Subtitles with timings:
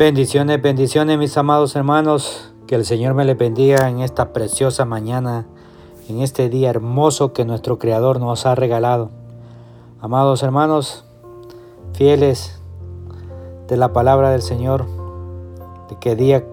[0.00, 2.54] Bendiciones, bendiciones mis amados hermanos.
[2.66, 5.46] Que el Señor me le bendiga en esta preciosa mañana,
[6.08, 9.10] en este día hermoso que nuestro Creador nos ha regalado.
[10.00, 11.04] Amados hermanos,
[11.92, 12.58] fieles
[13.68, 14.86] de la palabra del Señor,
[15.90, 16.46] de que día,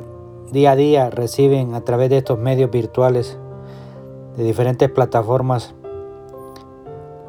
[0.51, 3.37] día a día reciben a través de estos medios virtuales,
[4.35, 5.73] de diferentes plataformas,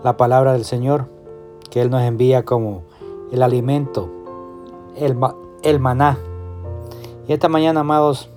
[0.02, 1.06] la palabra del Señor,
[1.70, 2.82] que Él nos envía como
[3.30, 4.08] el alimento,
[4.96, 5.16] el,
[5.62, 6.18] el maná.
[7.26, 8.30] Y esta mañana, amados,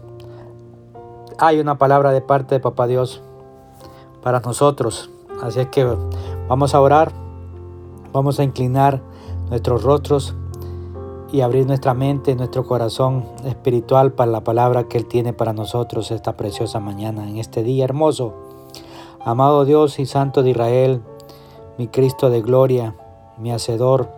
[1.37, 3.21] hay una palabra de parte de Papá Dios
[4.21, 5.09] para nosotros.
[5.41, 5.87] Así es que
[6.47, 7.11] vamos a orar,
[8.13, 9.01] vamos a inclinar
[9.49, 10.35] nuestros rostros
[11.31, 16.11] y abrir nuestra mente, nuestro corazón espiritual para la palabra que Él tiene para nosotros
[16.11, 18.33] esta preciosa mañana, en este día hermoso.
[19.23, 21.01] Amado Dios y Santo de Israel,
[21.77, 22.95] mi Cristo de gloria,
[23.37, 24.09] mi Hacedor,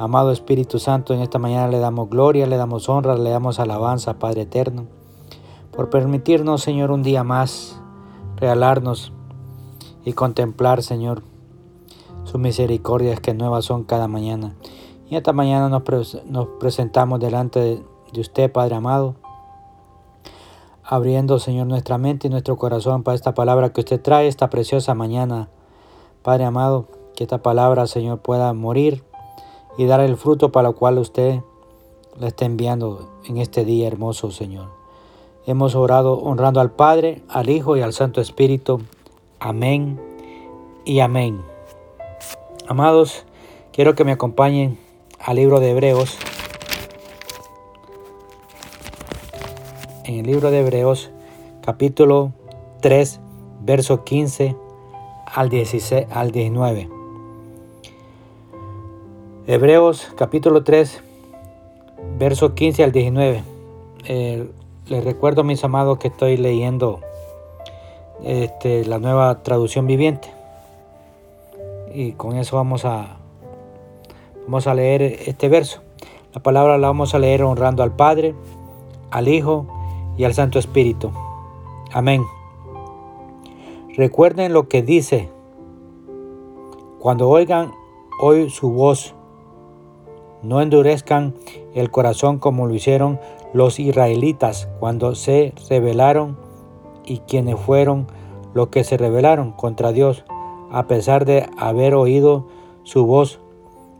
[0.00, 4.18] Amado Espíritu Santo, en esta mañana le damos gloria, le damos honra, le damos alabanza,
[4.18, 4.86] Padre eterno,
[5.72, 7.78] por permitirnos, Señor, un día más
[8.36, 9.12] regalarnos
[10.02, 11.22] y contemplar, Señor,
[12.24, 14.54] sus misericordias que nuevas son cada mañana.
[15.10, 15.82] Y esta mañana nos,
[16.58, 19.16] presentamos delante de, de usted, Padre amado,
[20.82, 24.94] abriendo, Señor, nuestra mente y nuestro corazón para esta palabra que usted trae esta preciosa
[24.94, 25.50] mañana.
[26.22, 29.04] Padre amado, que esta palabra, Señor, pueda morir
[29.80, 31.40] y dar el fruto para el cual usted
[32.18, 34.68] la está enviando en este día hermoso, Señor.
[35.46, 38.82] Hemos orado honrando al Padre, al Hijo y al Santo Espíritu.
[39.38, 39.98] Amén
[40.84, 41.40] y amén.
[42.68, 43.24] Amados,
[43.72, 44.76] quiero que me acompañen
[45.18, 46.18] al libro de Hebreos.
[50.04, 51.10] En el libro de Hebreos,
[51.64, 52.32] capítulo
[52.82, 53.18] 3,
[53.62, 54.56] verso 15
[55.24, 56.99] al, 16, al 19.
[59.46, 61.02] Hebreos capítulo 3,
[62.18, 63.42] verso 15 al 19.
[64.04, 64.50] Eh,
[64.86, 67.00] les recuerdo, mis amados, que estoy leyendo
[68.22, 70.28] este, la nueva traducción viviente.
[71.94, 73.16] Y con eso vamos a,
[74.44, 75.80] vamos a leer este verso.
[76.34, 78.34] La palabra la vamos a leer honrando al Padre,
[79.10, 79.66] al Hijo
[80.18, 81.12] y al Santo Espíritu.
[81.92, 82.24] Amén.
[83.96, 85.30] Recuerden lo que dice.
[86.98, 87.72] Cuando oigan
[88.20, 89.14] hoy su voz,
[90.42, 91.34] no endurezcan
[91.74, 93.20] el corazón como lo hicieron
[93.52, 96.36] los israelitas cuando se rebelaron
[97.04, 98.06] y quienes fueron
[98.54, 100.24] los que se rebelaron contra Dios,
[100.70, 102.46] a pesar de haber oído
[102.84, 103.40] su voz.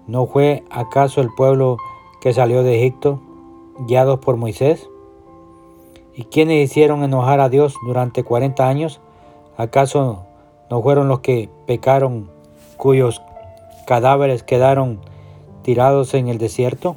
[0.06, 1.76] ¿No fue acaso el pueblo
[2.20, 3.20] que salió de Egipto,
[3.86, 4.88] guiados por Moisés?
[6.14, 9.00] ¿Y quienes hicieron enojar a Dios durante 40 años?
[9.56, 10.24] ¿Acaso
[10.70, 12.30] no fueron los que pecaron,
[12.76, 13.22] cuyos
[13.86, 15.00] cadáveres quedaron
[15.62, 16.96] tirados en el desierto,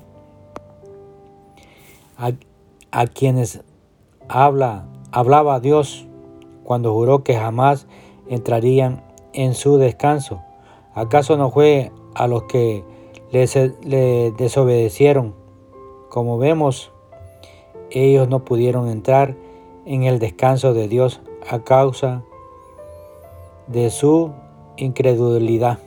[2.92, 3.62] a, quienes
[4.30, 6.06] habla, hablaba Dios
[6.64, 7.88] cuando juró que jamás
[8.28, 9.04] entrarían
[9.34, 10.42] en su descanso.
[10.94, 12.84] ¿Acaso no fue a los que
[13.32, 15.34] le desobedecieron?
[16.10, 16.92] Como vemos,
[17.90, 19.36] ellos no pudieron entrar
[19.86, 22.24] en el descanso de Dios a causa
[23.68, 24.32] de su
[24.78, 25.80] incredulidad.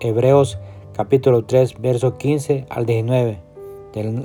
[0.00, 0.58] Hebreos
[0.98, 3.38] capítulo 3, verso 15 al 19.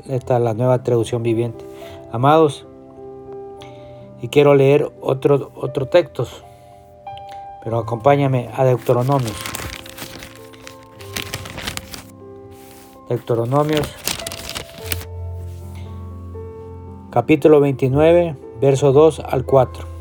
[0.10, 1.64] Esta es la nueva traducción viviente.
[2.12, 2.66] Amados,
[4.24, 6.44] y quiero leer otros otro textos,
[7.64, 9.38] pero acompáñame a Deuteronomios.
[13.08, 13.94] Deuteronomios,
[17.12, 19.93] capítulo 29, verso 2 al 4.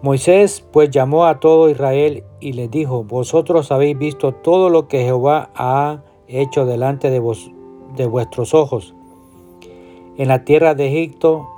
[0.00, 5.02] Moisés pues llamó a todo Israel y les dijo, vosotros habéis visto todo lo que
[5.02, 7.50] Jehová ha hecho delante de, vos,
[7.96, 8.94] de vuestros ojos.
[10.16, 11.48] En la tierra de Egipto,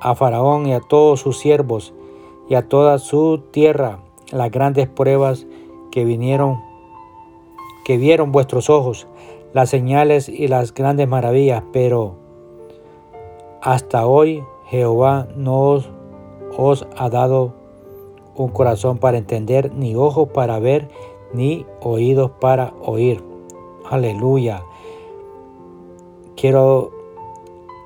[0.00, 1.92] a Faraón y a todos sus siervos
[2.48, 3.98] y a toda su tierra,
[4.32, 5.46] las grandes pruebas
[5.92, 6.62] que vinieron,
[7.84, 9.08] que vieron vuestros ojos,
[9.52, 12.14] las señales y las grandes maravillas, pero
[13.60, 15.82] hasta hoy Jehová no
[16.56, 17.59] os ha dado
[18.40, 20.88] un corazón para entender, ni ojos para ver,
[21.32, 23.22] ni oídos para oír.
[23.88, 24.62] Aleluya.
[26.36, 26.90] Quiero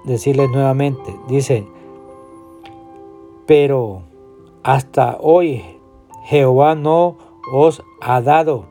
[0.05, 1.67] decirles nuevamente, dice,
[3.47, 4.03] pero
[4.63, 5.65] hasta hoy
[6.25, 7.17] Jehová no
[7.53, 8.65] os ha dado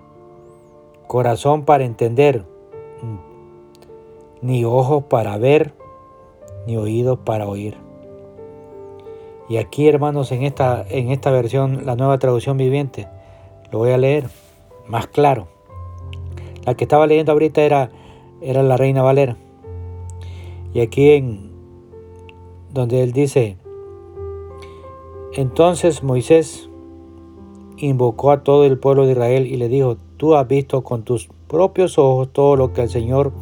[1.07, 2.45] corazón para entender,
[4.41, 5.73] ni ojos para ver,
[6.65, 7.82] ni oídos para oír.
[9.49, 13.07] Y aquí, hermanos, en esta, en esta versión, la nueva traducción viviente,
[13.71, 14.29] lo voy a leer
[14.87, 15.47] más claro.
[16.65, 17.91] La que estaba leyendo ahorita era,
[18.41, 19.37] era la Reina Valera.
[20.73, 21.51] Y aquí en
[22.71, 23.57] donde él dice,
[25.33, 26.69] entonces Moisés
[27.77, 31.29] invocó a todo el pueblo de Israel y le dijo, tú has visto con tus
[31.47, 33.33] propios ojos todo lo que el Señor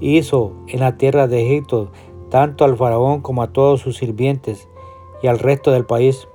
[0.00, 1.92] hizo en la tierra de Egipto,
[2.30, 4.68] tanto al faraón como a todos sus sirvientes
[5.22, 6.28] y al resto del país.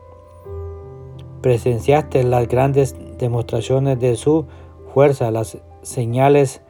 [1.41, 4.45] Presenciaste las grandes demostraciones de su
[4.93, 6.61] fuerza, las señales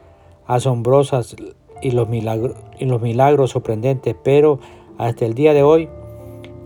[0.46, 1.36] asombrosas
[1.82, 4.58] y los milagros, y los milagros sorprendentes, pero
[4.98, 5.88] hasta el día de hoy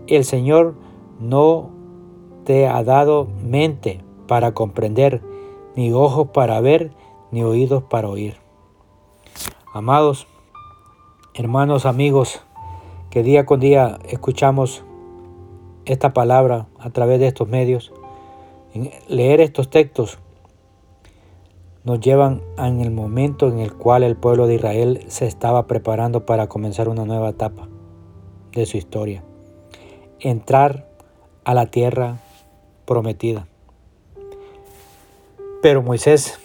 [0.07, 0.75] el Señor
[1.19, 1.69] no
[2.43, 5.21] te ha dado mente para comprender,
[5.75, 6.91] ni ojos para ver,
[7.31, 8.37] ni oídos para oír.
[9.73, 10.27] Amados,
[11.33, 12.41] hermanos, amigos,
[13.09, 14.83] que día con día escuchamos
[15.91, 17.91] esta palabra a través de estos medios,
[19.07, 20.19] leer estos textos
[21.83, 26.25] nos llevan en el momento en el cual el pueblo de Israel se estaba preparando
[26.25, 27.67] para comenzar una nueva etapa
[28.51, 29.23] de su historia.
[30.19, 30.87] Entrar
[31.43, 32.19] a la tierra
[32.85, 33.47] prometida.
[35.61, 36.39] Pero Moisés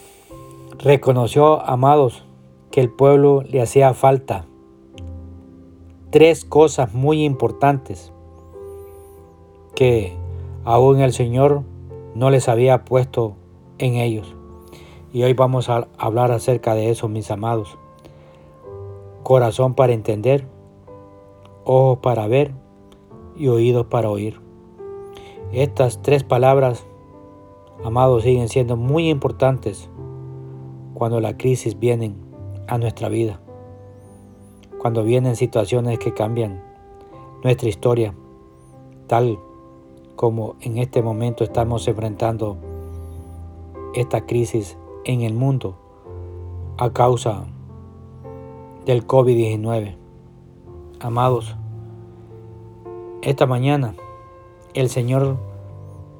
[0.79, 2.23] reconoció, amados,
[2.71, 4.45] que el pueblo le hacía falta
[6.09, 8.11] tres cosas muy importantes
[9.77, 10.11] que
[10.65, 11.61] aún el Señor
[12.15, 13.35] no les había puesto
[13.77, 14.35] en ellos.
[15.13, 17.77] Y hoy vamos a hablar acerca de eso, mis amados.
[19.21, 20.47] Corazón para entender,
[21.63, 22.55] ojos para ver
[23.35, 24.41] y oídos para oír.
[25.51, 26.87] Estas tres palabras,
[27.83, 29.91] amados, siguen siendo muy importantes
[30.95, 32.15] cuando la crisis viene
[32.67, 33.39] a nuestra vida,
[34.79, 36.63] cuando vienen situaciones que cambian
[37.43, 38.15] nuestra historia,
[39.05, 39.37] tal
[40.17, 42.57] como en este momento estamos enfrentando
[43.93, 44.75] esta crisis
[45.05, 45.77] en el mundo
[46.77, 47.45] a causa
[48.83, 49.95] del COVID-19.
[50.99, 51.55] Amados,
[53.21, 53.93] esta mañana
[54.73, 55.37] el Señor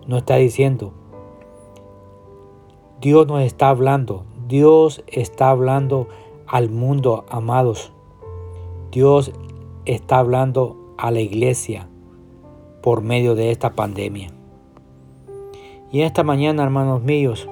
[0.05, 0.93] nos está diciendo,
[3.01, 6.07] Dios nos está hablando, Dios está hablando
[6.45, 7.91] al mundo, amados.
[8.91, 9.31] Dios
[9.85, 11.89] está hablando a la iglesia
[12.87, 14.31] por medio de esta pandemia.
[15.91, 17.49] Y esta mañana, hermanos míos,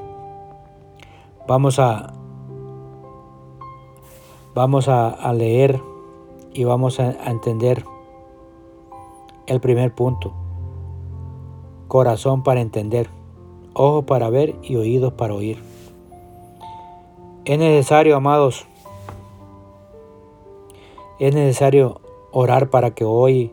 [1.46, 2.14] Vamos a,
[4.54, 5.82] vamos a, leer
[6.54, 7.84] y vamos a, a entender
[9.46, 10.32] el primer punto.
[11.90, 13.10] Corazón para entender,
[13.74, 15.62] ojos para ver y oídos para oír.
[17.44, 18.66] Es necesario, amados,
[21.20, 22.00] es necesario
[22.32, 23.52] orar para que hoy,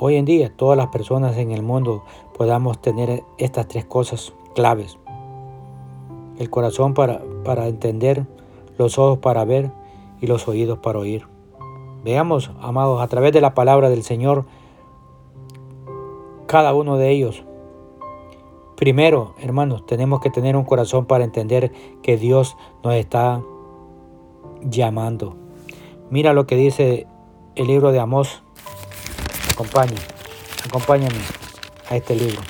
[0.00, 2.04] hoy en día, todas las personas en el mundo
[2.36, 4.98] podamos tener estas tres cosas claves
[6.38, 8.26] el corazón para, para entender,
[8.78, 9.70] los ojos para ver
[10.20, 11.26] y los oídos para oír.
[12.04, 14.46] Veamos, amados, a través de la palabra del Señor,
[16.46, 17.44] cada uno de ellos.
[18.76, 21.72] Primero, hermanos, tenemos que tener un corazón para entender
[22.02, 23.42] que Dios nos está
[24.62, 25.34] llamando.
[26.10, 27.08] Mira lo que dice
[27.56, 28.44] el libro de Amós.
[29.58, 29.98] Acompáñame,
[30.68, 31.18] acompáñame
[31.90, 32.40] a este libro.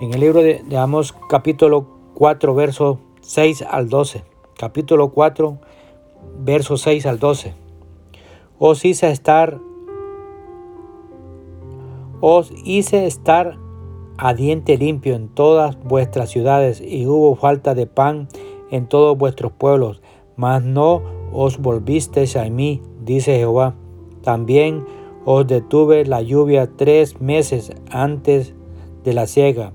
[0.00, 4.24] en el libro de, Amos capítulo 4, verso 6 al 12.
[4.58, 5.58] Capítulo 4,
[6.38, 7.52] verso 6 al 12.
[8.58, 9.60] Os hice estar,
[12.22, 13.58] os hice estar
[14.16, 18.28] a diente limpio en todas vuestras ciudades, y hubo falta de pan
[18.70, 20.00] en todos vuestros pueblos,
[20.34, 23.74] mas no os volvisteis a mí, dice Jehová.
[24.22, 24.84] También
[25.24, 28.54] os detuve la lluvia tres meses antes
[29.04, 29.72] de la siega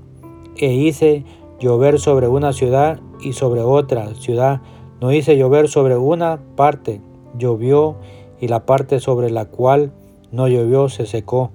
[0.57, 1.23] e hice
[1.59, 4.61] llover sobre una ciudad y sobre otra ciudad.
[4.99, 7.01] No hice llover sobre una parte,
[7.37, 7.95] llovió
[8.39, 9.91] y la parte sobre la cual
[10.31, 11.51] no llovió se secó.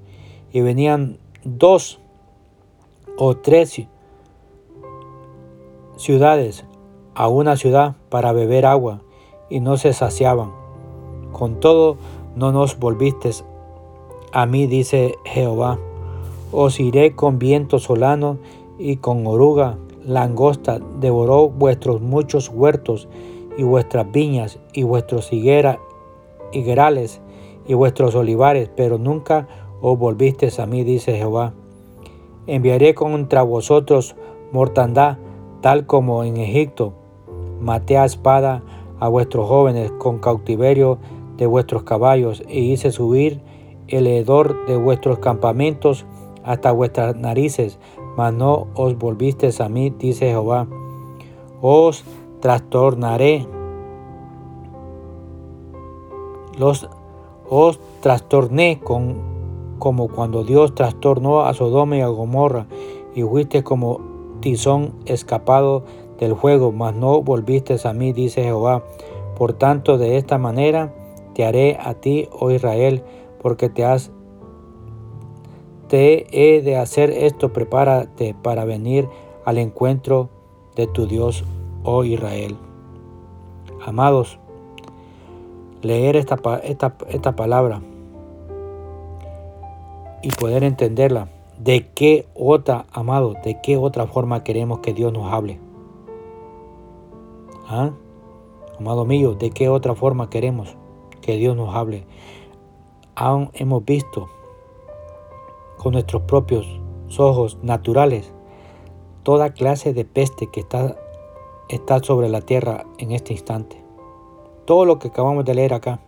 [0.53, 2.01] Y venían dos
[3.17, 3.83] o tres
[5.97, 6.65] ciudades
[7.15, 9.03] a una ciudad para beber agua
[9.51, 10.62] y no se saciaban.
[11.33, 11.97] Con todo
[12.37, 13.31] no nos volviste
[14.33, 15.79] a mí, dice Jehová.
[16.53, 18.39] Os iré con viento solano
[18.79, 23.09] y con oruga langosta devoró vuestros muchos huertos
[23.57, 25.79] y vuestras viñas y vuestros higueras,
[26.53, 27.21] higuerales
[27.67, 29.47] y vuestros olivares, pero nunca
[29.81, 31.53] os volvisteis a mí, dice Jehová.
[32.47, 34.17] Enviaré contra vosotros
[34.51, 35.19] mortandad,
[35.61, 36.93] tal como en Egipto.
[37.61, 38.63] Maté a espada
[38.99, 40.99] a vuestros jóvenes con cautiverio
[41.43, 43.41] de vuestros caballos e hice subir
[43.89, 46.07] el hedor de vuestros campamentos
[46.45, 47.79] hasta vuestras narices
[48.17, 50.67] mas no os volvisteis a mí, dice Jehová.
[51.61, 52.05] Os
[52.41, 53.47] trastornaré
[56.59, 56.89] los
[57.49, 59.17] os trastorné con,
[59.79, 62.67] como cuando Dios trastornó a Sodoma y a Gomorra,
[63.15, 64.01] y fuiste como
[64.41, 65.85] tizón escapado
[66.19, 68.83] del fuego, mas no volviste a mí, dice Jehová.
[69.37, 70.95] Por tanto, de esta manera
[71.35, 73.03] te haré a ti, oh Israel,
[73.41, 74.11] porque te has
[75.93, 79.11] te he de hacer esto, prepárate para venir
[79.45, 80.31] al encuentro
[80.75, 81.45] de tu Dios,
[81.85, 82.57] oh Israel.
[83.85, 84.39] Amados,
[85.83, 87.83] leer esta, esta, esta palabra
[90.23, 95.31] y poder entenderla, de qué otra, amado, de qué otra forma queremos que Dios nos
[95.31, 95.61] hable.
[97.69, 97.91] ¿Ah?
[98.79, 100.75] Amado mío, ¿de qué otra forma queremos
[101.23, 102.05] que Dios nos hable?
[103.15, 104.29] Aún hemos visto
[105.79, 106.67] con nuestros propios
[107.19, 108.33] ojos naturales
[109.23, 110.97] toda clase de peste que está,
[111.69, 113.83] está sobre la tierra en este instante.
[114.65, 116.01] Todo lo que acabamos de leer acá.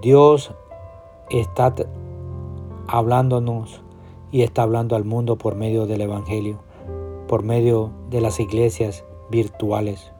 [0.00, 0.52] Dios
[1.30, 1.74] está
[2.86, 3.82] hablándonos
[4.30, 6.58] y está hablando al mundo por medio del Evangelio,
[7.28, 10.12] por medio de las iglesias virtuales,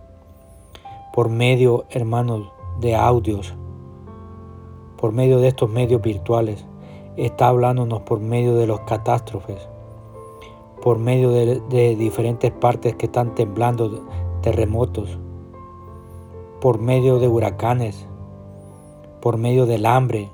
[1.12, 3.54] por medio, hermanos, de audios,
[4.96, 6.64] por medio de estos medios virtuales
[7.16, 9.68] está hablándonos por medio de los catástrofes,
[10.82, 14.06] por medio de, diferentes partes que están temblando,
[14.42, 15.18] terremotos,
[16.60, 18.06] por medio de huracanes,
[19.20, 20.30] por medio del hambre,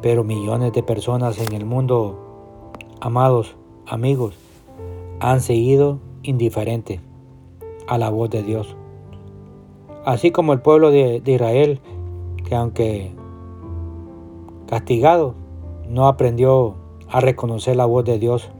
[0.00, 2.18] pero millones de personas en el mundo,
[3.00, 4.34] amados, amigos,
[5.20, 7.00] han seguido indiferentes
[7.86, 8.76] a la voz de Dios.
[10.04, 11.80] Así como el pueblo de Israel,
[12.44, 13.12] que aunque
[14.66, 15.34] castigado,
[15.88, 16.74] no aprendió
[17.08, 18.50] a reconocer la voz de Dios,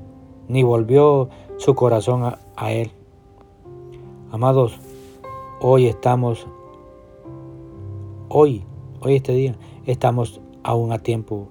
[0.49, 2.91] ni volvió su corazón a, Él.
[4.31, 4.79] Amados,
[5.61, 6.47] hoy estamos,
[8.29, 8.65] hoy,
[9.01, 11.49] hoy este día, estamos aún a tiempo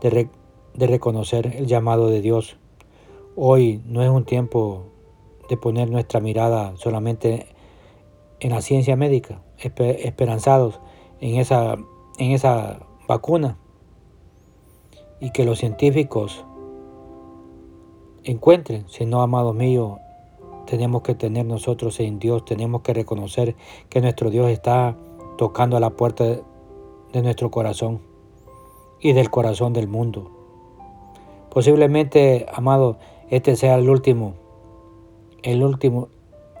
[0.00, 0.28] de,
[0.74, 2.56] de reconocer el llamado de Dios.
[3.36, 4.84] Hoy no es un tiempo
[5.48, 7.46] de poner nuestra mirada solamente
[8.44, 10.78] en la ciencia médica, esperanzados
[11.18, 11.78] en esa,
[12.18, 13.56] en esa vacuna
[15.18, 16.44] y que los científicos
[18.22, 19.98] encuentren, si no, amados míos,
[20.66, 23.56] tenemos que tener nosotros en Dios, tenemos que reconocer
[23.88, 24.94] que nuestro Dios está
[25.38, 28.02] tocando a la puerta de nuestro corazón
[29.00, 30.30] y del corazón del mundo.
[31.48, 32.98] Posiblemente, amado,
[33.30, 34.34] este sea el último,
[35.42, 36.08] el último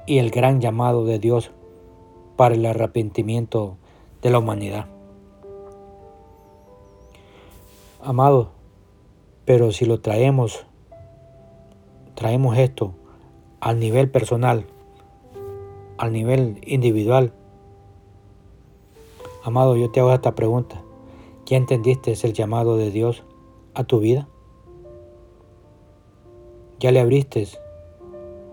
[0.06, 1.50] y el gran llamado de Dios
[2.36, 3.76] para el arrepentimiento
[4.22, 4.86] de la humanidad.
[8.02, 8.50] Amado,
[9.44, 10.66] pero si lo traemos,
[12.14, 12.94] traemos esto
[13.60, 14.66] al nivel personal,
[15.96, 17.32] al nivel individual.
[19.42, 20.82] Amado, yo te hago esta pregunta.
[21.46, 23.24] ¿Ya entendiste el llamado de Dios
[23.74, 24.28] a tu vida?
[26.80, 27.46] ¿Ya le abriste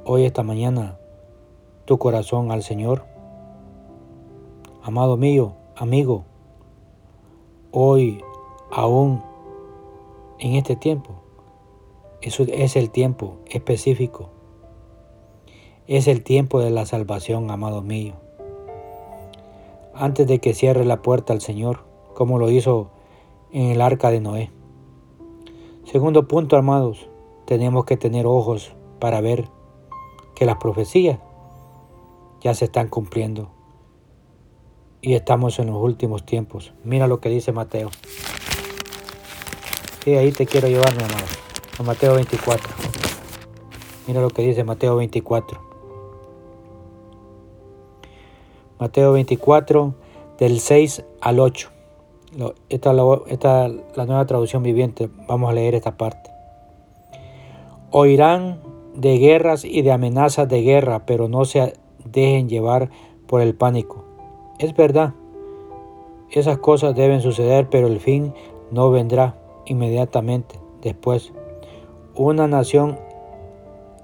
[0.05, 0.97] hoy, esta mañana,
[1.85, 3.10] tu corazón al Señor?
[4.83, 6.23] Amado mío, amigo,
[7.71, 8.23] hoy
[8.71, 9.21] aún
[10.39, 11.11] en este tiempo.
[12.23, 14.29] Eso es el tiempo específico.
[15.85, 18.15] Es el tiempo de la salvación, amado mío.
[19.93, 21.83] Antes de que cierre la puerta al Señor,
[22.15, 22.89] como lo hizo
[23.51, 24.49] en el arca de Noé.
[25.83, 27.07] Segundo punto, amados,
[27.45, 29.47] tenemos que tener ojos para ver
[30.33, 31.19] que las profecías
[32.39, 33.60] ya se están cumpliendo.
[35.01, 36.73] Y estamos en los últimos tiempos.
[36.83, 37.89] Mira lo que dice Mateo.
[40.03, 41.25] Sí, ahí te quiero llevar, mi amado.
[41.83, 42.69] Mateo 24.
[44.07, 45.59] Mira lo que dice Mateo 24.
[48.79, 49.95] Mateo 24,
[50.37, 51.69] del 6 al 8.
[52.69, 55.09] Esta es la nueva traducción viviente.
[55.27, 56.29] Vamos a leer esta parte.
[57.89, 58.61] Oirán
[58.95, 61.73] de guerras y de amenazas de guerra, pero no se
[62.05, 62.89] dejen llevar
[63.27, 64.05] por el pánico.
[64.61, 65.15] Es verdad,
[66.29, 68.31] esas cosas deben suceder, pero el fin
[68.69, 71.33] no vendrá inmediatamente después.
[72.13, 72.99] Una nación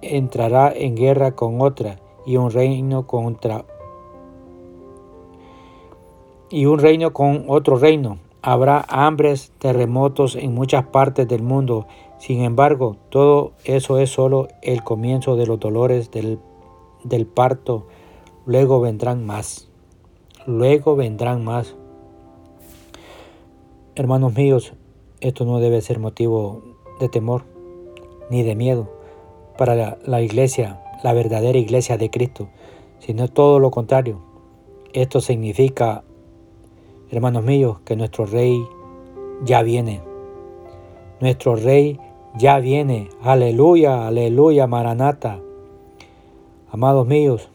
[0.01, 3.65] entrará en guerra con otra y un reino contra
[6.49, 8.17] y un reino con otro reino.
[8.41, 11.85] Habrá hambres, terremotos en muchas partes del mundo.
[12.17, 16.39] Sin embargo, todo eso es solo el comienzo de los dolores del,
[17.03, 17.85] del parto.
[18.47, 19.67] Luego vendrán más.
[20.47, 21.75] Luego vendrán más.
[23.95, 24.71] Hermanos míos,
[25.19, 26.61] esto no debe ser motivo
[27.01, 27.43] de temor
[28.29, 28.89] ni de miedo
[29.57, 32.47] para la, iglesia, la verdadera iglesia de Cristo,
[32.99, 34.21] sino todo lo contrario.
[34.93, 36.05] Esto significa
[37.11, 38.65] hermanos míos, que nuestro Rey
[39.43, 40.01] ya viene.
[41.19, 41.99] Nuestro Rey
[42.37, 43.09] ya viene.
[43.21, 45.41] Aleluya, aleluya, Maranata.
[46.71, 47.49] Amados míos,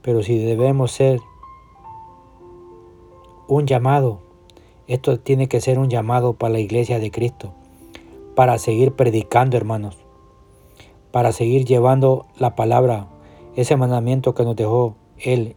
[0.00, 1.18] pero si debemos ser
[3.48, 4.20] un llamado,
[4.86, 7.52] esto tiene que ser un llamado para la iglesia de Cristo,
[8.34, 9.98] para seguir predicando, hermanos,
[11.10, 13.06] para seguir llevando la palabra,
[13.54, 15.56] ese mandamiento que nos dejó Él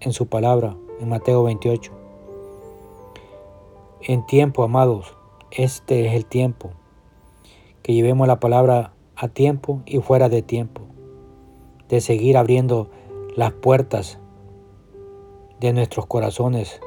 [0.00, 1.92] en su palabra, en Mateo 28.
[4.02, 5.14] En tiempo, amados,
[5.50, 6.70] este es el tiempo,
[7.82, 10.82] que llevemos la palabra a tiempo y fuera de tiempo,
[11.88, 12.90] de seguir abriendo
[13.34, 14.18] las puertas
[15.60, 16.80] de nuestros corazones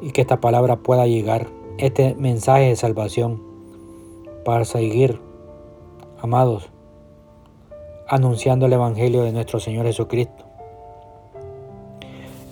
[0.00, 3.42] y que esta palabra pueda llegar, este mensaje de salvación,
[4.44, 5.20] para seguir,
[6.20, 6.70] amados,
[8.08, 10.44] anunciando el Evangelio de nuestro Señor Jesucristo.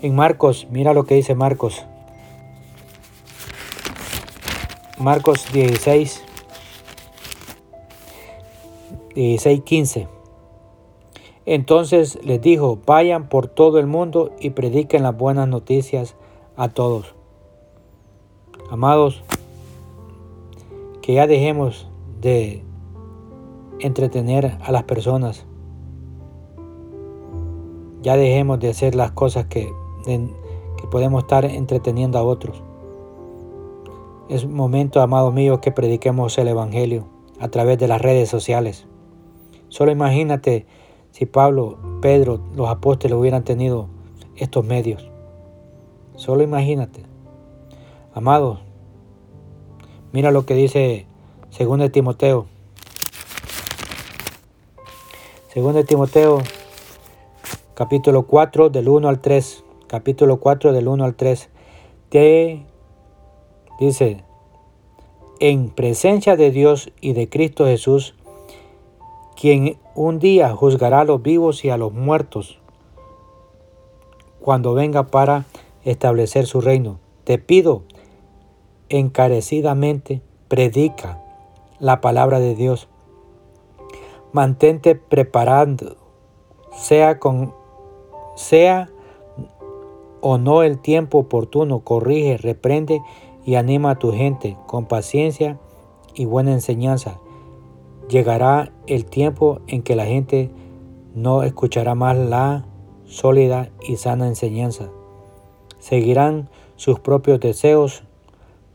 [0.00, 1.84] En Marcos, mira lo que dice Marcos.
[4.98, 6.22] Marcos 16,
[9.14, 10.08] 16, 15.
[11.46, 16.14] Entonces les dijo, vayan por todo el mundo y prediquen las buenas noticias
[16.56, 17.17] a todos.
[18.70, 19.24] Amados,
[21.00, 21.88] que ya dejemos
[22.20, 22.62] de
[23.80, 25.46] entretener a las personas.
[28.02, 29.72] Ya dejemos de hacer las cosas que,
[30.04, 32.62] que podemos estar entreteniendo a otros.
[34.28, 37.06] Es momento, amados míos, que prediquemos el Evangelio
[37.40, 38.86] a través de las redes sociales.
[39.68, 40.66] Solo imagínate
[41.10, 43.88] si Pablo, Pedro, los apóstoles hubieran tenido
[44.36, 45.10] estos medios.
[46.16, 47.07] Solo imagínate.
[48.18, 48.58] Amados,
[50.10, 51.06] mira lo que dice
[51.50, 52.46] según de Timoteo.
[55.54, 56.42] Según de Timoteo,
[57.74, 59.62] capítulo 4 del 1 al 3.
[59.86, 61.48] Capítulo 4 del 1 al 3.
[62.08, 62.66] Te
[63.78, 64.24] dice,
[65.38, 68.16] en presencia de Dios y de Cristo Jesús,
[69.40, 72.58] quien un día juzgará a los vivos y a los muertos
[74.40, 75.44] cuando venga para
[75.84, 76.98] establecer su reino.
[77.22, 77.84] Te pido
[78.88, 81.22] encarecidamente, predica
[81.78, 82.88] la palabra de Dios.
[84.32, 85.96] Mantente preparando,
[86.72, 87.54] sea con
[88.36, 88.88] sea
[90.20, 93.00] o no el tiempo oportuno, corrige, reprende
[93.44, 95.58] y anima a tu gente con paciencia
[96.14, 97.18] y buena enseñanza.
[98.08, 100.50] Llegará el tiempo en que la gente
[101.14, 102.64] no escuchará más la
[103.06, 104.90] sólida y sana enseñanza.
[105.78, 108.04] Seguirán sus propios deseos,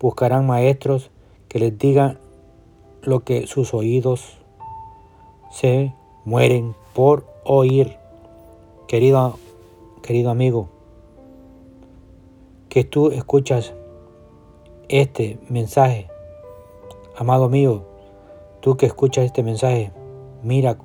[0.03, 1.11] buscarán maestros
[1.47, 2.19] que les digan
[3.03, 4.37] lo que sus oídos
[5.49, 7.95] se mueren por oír.
[8.89, 9.39] Querido,
[10.01, 10.67] querido amigo,
[12.67, 13.73] que tú escuchas
[14.89, 16.09] este mensaje,
[17.15, 17.83] amado mío,
[18.59, 19.93] tú que escuchas este mensaje,
[20.43, 20.77] mira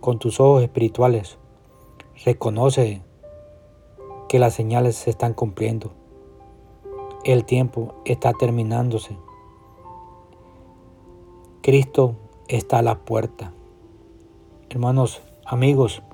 [0.00, 1.38] con tus ojos espirituales,
[2.26, 3.00] reconoce
[4.28, 5.92] que las señales se están cumpliendo.
[7.26, 9.16] El tiempo está terminándose.
[11.60, 12.14] Cristo
[12.46, 13.52] está a la puerta.
[14.70, 16.04] Hermanos, amigos,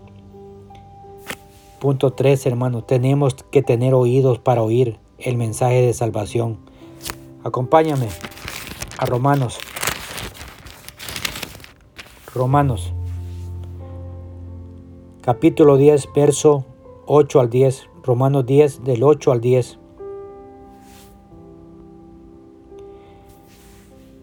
[1.81, 6.61] punto 3, hermanos, tenemos que tener oídos para oír el mensaje de salvación.
[7.45, 8.09] Acompáñame
[8.97, 9.59] a Romanos.
[12.35, 12.95] Romanos.
[15.21, 16.65] Capítulo 10, verso
[17.05, 17.87] 8 al 10.
[18.03, 19.82] Romanos 10, del 8 al 10.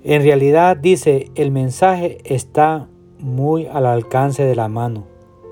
[0.09, 2.87] En realidad dice, el mensaje está
[3.19, 5.03] muy al alcance de la mano,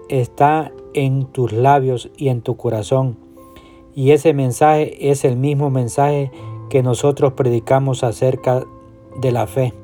[0.09, 3.19] está en tus labios y en tu corazón.
[3.93, 6.31] Y ese mensaje es el mismo mensaje
[6.71, 8.65] que nosotros predicamos acerca
[9.21, 9.75] de la fe.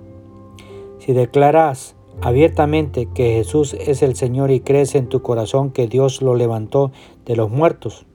[0.97, 6.23] Si declaras abiertamente que Jesús es el Señor y crees en tu corazón que Dios
[6.23, 6.91] lo levantó
[7.27, 8.07] de los muertos,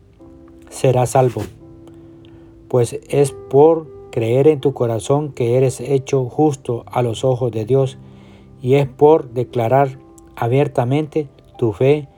[0.70, 1.42] serás salvo.
[2.66, 7.64] Pues es por creer en tu corazón que eres hecho justo a los ojos de
[7.64, 7.98] Dios
[8.60, 9.98] y es por declarar
[10.36, 12.08] abiertamente tu fe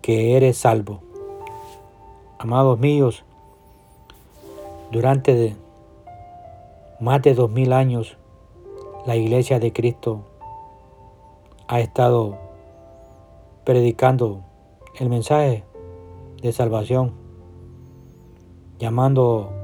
[0.00, 1.00] que eres salvo.
[2.38, 3.24] Amados míos,
[4.90, 5.56] durante
[7.00, 8.16] más de dos mil años
[9.06, 10.22] la iglesia de Cristo
[11.68, 12.36] ha estado
[13.64, 14.42] predicando
[14.98, 15.64] el mensaje
[16.42, 17.12] de salvación,
[18.78, 19.61] llamando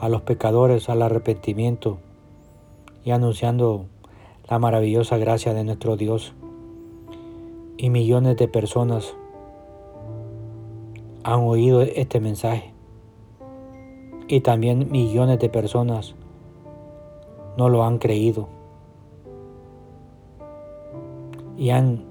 [0.00, 1.98] a los pecadores al arrepentimiento
[3.04, 3.84] y anunciando
[4.48, 6.32] la maravillosa gracia de nuestro Dios.
[7.76, 9.14] Y millones de personas
[11.22, 12.72] han oído este mensaje.
[14.28, 16.14] Y también millones de personas
[17.56, 18.48] no lo han creído
[21.60, 22.04] y han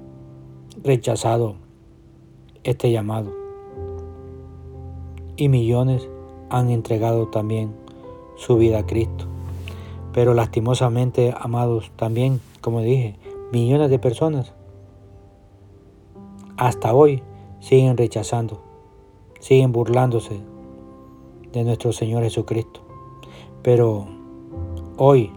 [0.83, 1.55] rechazado
[2.63, 3.33] este llamado.
[5.37, 6.07] Y millones
[6.49, 7.73] han entregado también
[8.35, 9.25] su vida a Cristo.
[10.13, 13.15] Pero lastimosamente, amados, también, como dije,
[13.51, 14.53] millones de personas
[16.57, 17.23] hasta hoy
[17.59, 18.61] siguen rechazando,
[19.39, 20.39] siguen burlándose
[21.53, 22.81] de nuestro Señor Jesucristo.
[23.61, 24.07] Pero
[24.97, 25.31] hoy,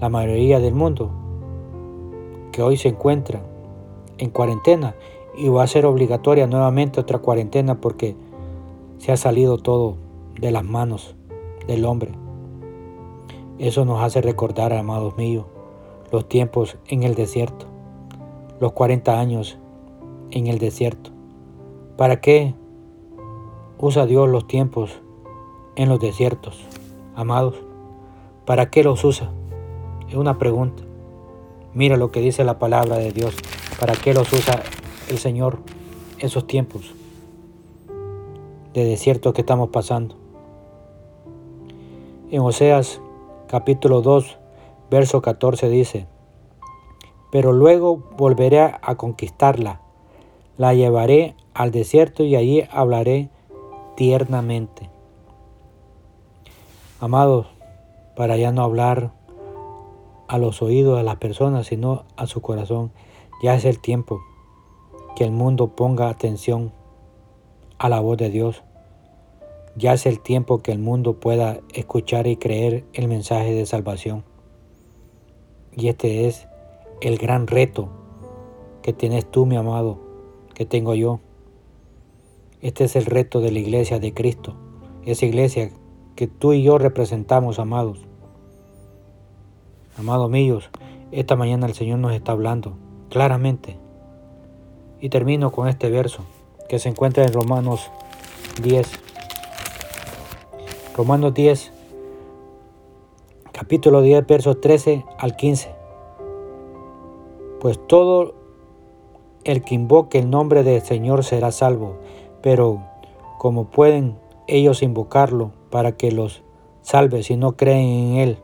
[0.00, 1.10] la mayoría del mundo
[2.52, 3.42] que hoy se encuentra
[4.18, 4.94] en cuarentena
[5.36, 8.16] y va a ser obligatoria nuevamente otra cuarentena porque
[9.00, 9.96] se ha salido todo
[10.38, 11.16] de las manos
[11.66, 12.12] del hombre.
[13.58, 15.46] Eso nos hace recordar, amados míos,
[16.12, 17.64] los tiempos en el desierto,
[18.60, 19.58] los 40 años
[20.30, 21.12] en el desierto.
[21.96, 22.54] ¿Para qué
[23.78, 25.00] usa Dios los tiempos
[25.76, 26.62] en los desiertos,
[27.14, 27.54] amados?
[28.44, 29.30] ¿Para qué los usa?
[30.10, 30.82] Es una pregunta.
[31.72, 33.34] Mira lo que dice la palabra de Dios.
[33.78, 34.62] ¿Para qué los usa
[35.08, 35.58] el Señor
[36.18, 36.99] esos tiempos
[38.74, 40.16] de desierto que estamos pasando?
[42.30, 43.00] En Oseas
[43.48, 44.38] capítulo 2,
[44.90, 46.06] verso 14 dice,
[47.32, 49.80] Pero luego volveré a conquistarla,
[50.56, 53.30] la llevaré al desierto y allí hablaré
[53.96, 54.88] tiernamente.
[57.00, 57.46] Amados,
[58.14, 59.12] para ya no hablar
[60.28, 62.92] a los oídos de las personas, sino a su corazón,
[63.42, 64.20] ya es el tiempo
[65.16, 66.72] que el mundo ponga atención
[67.80, 68.62] a la voz de Dios
[69.74, 74.22] ya es el tiempo que el mundo pueda escuchar y creer el mensaje de salvación.
[75.74, 76.46] Y este es
[77.00, 77.88] el gran reto
[78.82, 79.98] que tienes tú, mi amado,
[80.52, 81.20] que tengo yo.
[82.60, 84.56] Este es el reto de la iglesia de Cristo,
[85.06, 85.70] esa iglesia
[86.16, 88.00] que tú y yo representamos, amados.
[89.96, 90.68] Amados míos,
[91.12, 92.74] esta mañana el Señor nos está hablando
[93.08, 93.78] claramente.
[95.00, 96.26] Y termino con este verso
[96.70, 97.90] que se encuentra en Romanos
[98.62, 98.88] 10,
[100.96, 101.72] Romanos 10,
[103.50, 105.74] capítulo 10, versos 13 al 15.
[107.58, 108.36] Pues todo
[109.42, 111.96] el que invoque el nombre del Señor será salvo,
[112.40, 112.80] pero
[113.38, 116.44] como pueden ellos invocarlo para que los
[116.82, 118.38] salve si no creen en Él?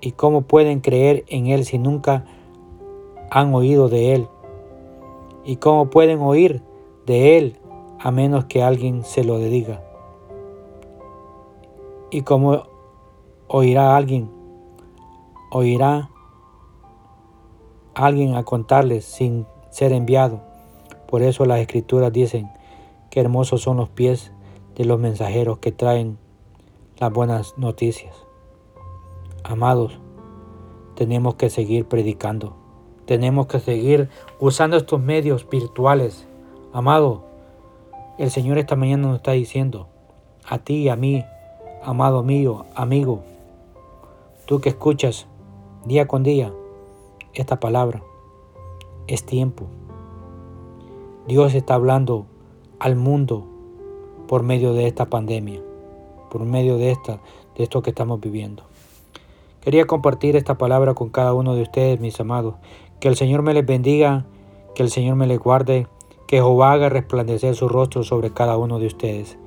[0.00, 2.24] ¿Y cómo pueden creer en Él si nunca
[3.30, 4.26] han oído de Él?
[5.44, 6.62] ¿Y cómo pueden oír
[7.06, 7.58] de Él
[8.00, 9.82] a menos que alguien se lo diga?
[12.10, 12.64] ¿Y cómo
[13.48, 14.30] oirá alguien?
[15.50, 16.10] Oirá
[17.94, 20.42] alguien a contarles sin ser enviado.
[21.08, 22.50] Por eso las escrituras dicen
[23.10, 24.32] que hermosos son los pies
[24.74, 26.18] de los mensajeros que traen
[26.98, 28.14] las buenas noticias.
[29.44, 29.98] Amados,
[30.94, 32.56] tenemos que seguir predicando.
[33.06, 34.08] Tenemos que seguir
[34.40, 36.26] usando estos medios virtuales.
[36.74, 37.22] Amado,
[38.18, 39.86] el Señor esta mañana nos está diciendo,
[40.44, 41.24] a ti a mí,
[41.84, 43.22] amado mío, amigo,
[44.46, 45.28] tú que escuchas
[45.84, 46.52] día con día
[47.32, 48.02] esta palabra,
[49.06, 49.66] es tiempo.
[51.28, 52.26] Dios está hablando
[52.80, 53.46] al mundo
[54.26, 55.60] por medio de esta pandemia,
[56.28, 57.20] por medio de esta
[57.56, 58.64] de esto que estamos viviendo.
[59.60, 62.56] Quería compartir esta palabra con cada uno de ustedes, mis amados.
[62.98, 64.24] Que el Señor me les bendiga,
[64.74, 65.86] que el Señor me les guarde,
[66.26, 69.38] que Jehová haga resplandecer su rostro sobre cada uno de ustedes.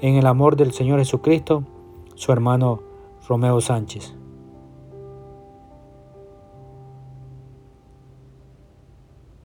[0.00, 1.64] En el amor del Señor Jesucristo,
[2.14, 2.80] su hermano
[3.28, 4.14] Romeo Sánchez.